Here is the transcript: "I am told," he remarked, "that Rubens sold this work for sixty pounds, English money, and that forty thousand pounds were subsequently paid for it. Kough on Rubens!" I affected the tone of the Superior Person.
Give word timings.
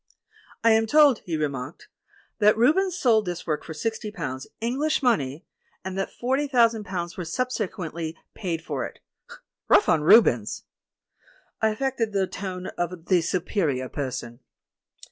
"I 0.63 0.71
am 0.71 0.87
told," 0.87 1.19
he 1.27 1.37
remarked, 1.37 1.87
"that 2.39 2.57
Rubens 2.57 2.97
sold 2.97 3.27
this 3.27 3.45
work 3.45 3.63
for 3.63 3.75
sixty 3.75 4.09
pounds, 4.09 4.47
English 4.59 5.03
money, 5.03 5.45
and 5.85 5.95
that 5.95 6.11
forty 6.11 6.47
thousand 6.47 6.85
pounds 6.85 7.17
were 7.17 7.23
subsequently 7.23 8.17
paid 8.33 8.63
for 8.63 8.83
it. 8.83 8.97
Kough 9.69 9.87
on 9.87 10.01
Rubens!" 10.01 10.63
I 11.61 11.69
affected 11.69 12.13
the 12.13 12.25
tone 12.25 12.65
of 12.79 13.05
the 13.05 13.21
Superior 13.21 13.89
Person. 13.89 14.39